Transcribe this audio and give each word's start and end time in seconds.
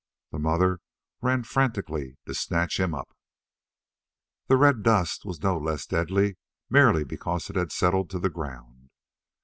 The 0.31 0.39
mother 0.39 0.79
ran 1.21 1.43
frantically 1.43 2.17
to 2.25 2.33
snatch 2.33 2.79
him 2.79 2.95
up. 2.95 3.13
The 4.47 4.57
red 4.57 4.81
dust 4.81 5.25
was 5.25 5.43
no 5.43 5.59
less 5.59 5.85
deadly 5.85 6.37
merely 6.71 7.03
because 7.03 7.51
it 7.51 7.55
had 7.55 7.71
settled 7.71 8.09
to 8.09 8.17
the 8.19 8.31
ground. 8.31 8.89